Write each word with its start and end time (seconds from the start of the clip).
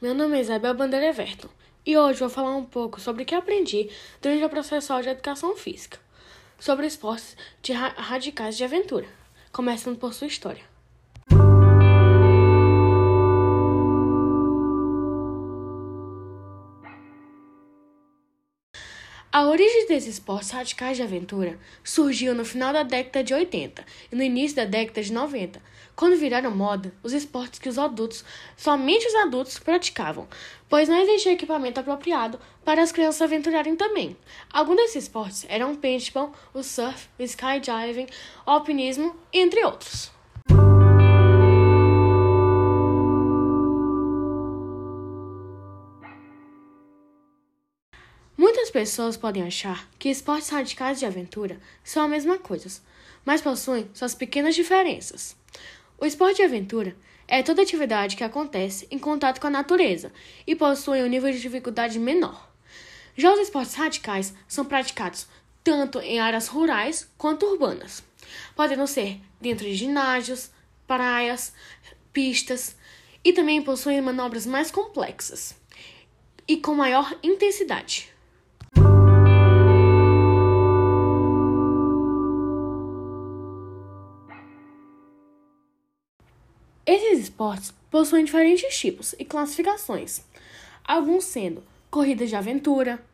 meu 0.00 0.14
nome 0.14 0.38
é 0.38 0.40
Isabel 0.40 0.72
Bandeira 0.72 1.08
Everton 1.08 1.50
e 1.84 1.94
hoje 1.94 2.20
vou 2.20 2.30
falar 2.30 2.56
um 2.56 2.64
pouco 2.64 2.98
sobre 2.98 3.22
o 3.22 3.26
que 3.26 3.34
aprendi 3.34 3.90
durante 4.22 4.42
o 4.42 4.48
processo 4.48 4.98
de 5.02 5.10
educação 5.10 5.54
física, 5.54 5.98
sobre 6.58 6.86
esportes 6.86 7.36
de 7.60 7.74
ra 7.74 7.88
radicais 7.88 8.56
de 8.56 8.64
aventura, 8.64 9.06
começando 9.52 9.98
por 9.98 10.14
sua 10.14 10.26
história. 10.26 10.64
A 19.32 19.44
origem 19.48 19.86
desses 19.86 20.14
esportes 20.14 20.50
radicais 20.50 20.96
de 20.96 21.02
aventura 21.02 21.58
surgiu 21.82 22.34
no 22.34 22.44
final 22.44 22.72
da 22.72 22.82
década 22.82 23.24
de 23.24 23.34
80 23.34 23.84
e 24.10 24.16
no 24.16 24.22
início 24.22 24.56
da 24.56 24.64
década 24.64 25.02
de 25.02 25.12
90, 25.12 25.60
quando 25.94 26.16
viraram 26.16 26.50
moda 26.50 26.94
os 27.02 27.12
esportes 27.12 27.58
que 27.58 27.68
os 27.68 27.78
adultos, 27.78 28.24
somente 28.56 29.06
os 29.06 29.14
adultos, 29.16 29.58
praticavam, 29.58 30.28
pois 30.68 30.88
não 30.88 31.00
existia 31.02 31.32
equipamento 31.32 31.80
apropriado 31.80 32.38
para 32.64 32.82
as 32.82 32.92
crianças 32.92 33.22
aventurarem 33.22 33.76
também. 33.76 34.16
Alguns 34.50 34.76
desses 34.76 35.04
esportes 35.04 35.44
eram 35.48 35.72
o 35.72 35.76
paintball, 35.76 36.32
o 36.54 36.62
surf, 36.62 37.08
o 37.18 37.22
skydiving, 37.22 38.06
o 38.46 38.50
alpinismo, 38.50 39.14
entre 39.32 39.64
outros. 39.64 40.15
Muitas 48.66 48.88
pessoas 48.88 49.16
podem 49.16 49.44
achar 49.44 49.88
que 49.96 50.08
esportes 50.08 50.48
radicais 50.48 50.98
de 50.98 51.06
aventura 51.06 51.60
são 51.84 52.02
a 52.02 52.08
mesma 52.08 52.36
coisa, 52.36 52.68
mas 53.24 53.40
possuem 53.40 53.88
suas 53.94 54.12
pequenas 54.12 54.56
diferenças. 54.56 55.36
O 55.96 56.04
esporte 56.04 56.38
de 56.38 56.42
aventura 56.42 56.96
é 57.28 57.44
toda 57.44 57.62
atividade 57.62 58.16
que 58.16 58.24
acontece 58.24 58.88
em 58.90 58.98
contato 58.98 59.40
com 59.40 59.46
a 59.46 59.50
natureza 59.50 60.12
e 60.44 60.56
possui 60.56 61.00
um 61.00 61.06
nível 61.06 61.30
de 61.30 61.40
dificuldade 61.40 61.96
menor. 62.00 62.50
Já 63.16 63.32
os 63.32 63.38
esportes 63.38 63.74
radicais 63.74 64.34
são 64.48 64.64
praticados 64.64 65.28
tanto 65.62 66.00
em 66.00 66.18
áreas 66.18 66.48
rurais 66.48 67.08
quanto 67.16 67.46
urbanas, 67.46 68.02
podendo 68.56 68.88
ser 68.88 69.20
dentro 69.40 69.64
de 69.64 69.76
ginásios, 69.76 70.50
praias, 70.88 71.52
pistas 72.12 72.74
e 73.22 73.32
também 73.32 73.62
possuem 73.62 74.00
manobras 74.00 74.44
mais 74.44 74.72
complexas 74.72 75.54
e 76.48 76.56
com 76.56 76.74
maior 76.74 77.16
intensidade. 77.22 78.15
Esses 86.86 87.18
esportes 87.18 87.74
possuem 87.90 88.24
diferentes 88.24 88.78
tipos 88.78 89.12
e 89.18 89.24
classificações, 89.24 90.22
alguns 90.84 91.24
sendo 91.24 91.64
corridas 91.90 92.28
de 92.28 92.36
aventura, 92.36 93.04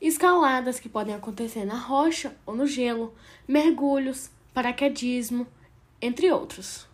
escaladas 0.00 0.80
que 0.80 0.88
podem 0.88 1.14
acontecer 1.14 1.66
na 1.66 1.76
rocha 1.76 2.34
ou 2.46 2.56
no 2.56 2.66
gelo, 2.66 3.14
mergulhos, 3.46 4.30
paraquedismo, 4.54 5.46
entre 6.00 6.32
outros. 6.32 6.88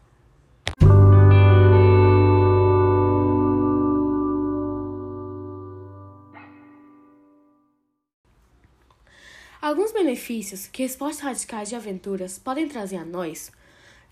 Alguns 9.63 9.93
benefícios 9.93 10.67
que 10.67 10.83
esportes 10.83 11.21
radicais 11.21 11.69
de 11.69 11.77
aventuras 11.77 12.41
podem 12.41 12.67
trazer 12.67 12.97
a 12.97 13.05
nós 13.05 13.53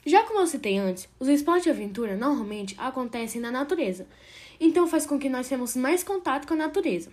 já 0.04 0.24
como 0.24 0.40
eu 0.40 0.46
citei 0.46 0.78
antes, 0.78 1.08
os 1.20 1.28
esportes 1.28 1.64
de 1.64 1.70
aventura 1.70 2.16
normalmente 2.16 2.74
acontecem 2.78 3.40
na 3.40 3.50
natureza, 3.50 4.06
então 4.58 4.88
faz 4.88 5.06
com 5.06 5.18
que 5.18 5.28
nós 5.28 5.48
tenhamos 5.48 5.76
mais 5.76 6.02
contato 6.02 6.46
com 6.46 6.54
a 6.54 6.56
natureza. 6.56 7.12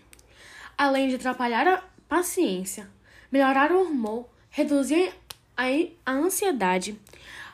Além 0.77 1.09
de 1.09 1.15
atrapalhar 1.15 1.67
a 1.67 1.83
paciência, 2.07 2.89
melhorar 3.31 3.71
o 3.71 3.83
humor, 3.83 4.27
reduzir 4.49 5.13
a, 5.55 5.65
a 6.05 6.11
ansiedade, 6.13 6.99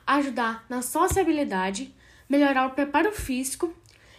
ajudar 0.07 0.65
na 0.69 0.81
sociabilidade, 0.81 1.93
melhorar 2.29 2.67
o 2.67 2.71
preparo 2.71 3.11
físico 3.11 3.73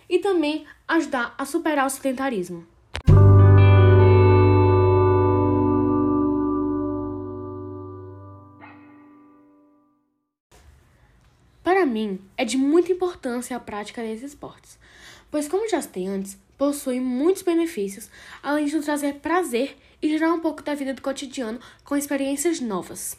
e 0.09 0.19
também 0.19 0.67
ajudar 0.87 1.35
a 1.39 1.45
superar 1.45 1.87
o 1.87 1.91
sedentarismo. 1.91 2.67
Para 11.87 11.93
mim, 11.93 12.19
é 12.37 12.45
de 12.45 12.57
muita 12.57 12.91
importância 12.91 13.57
a 13.57 13.61
prática 13.61 14.03
desses 14.03 14.33
esportes, 14.33 14.77
pois, 15.31 15.47
como 15.47 15.71
já 15.71 15.81
citei 15.81 16.09
antes, 16.09 16.37
possui 16.59 16.99
muitos 16.99 17.43
benefícios, 17.43 18.11
além 18.43 18.67
de 18.67 18.81
trazer 18.81 19.21
prazer 19.21 19.77
e 20.03 20.09
gerar 20.09 20.35
um 20.35 20.41
pouco 20.41 20.65
da 20.65 20.75
vida 20.75 20.93
do 20.93 21.01
cotidiano 21.01 21.61
com 21.85 21.97
experiências 21.97 22.61
novas. 22.61 23.17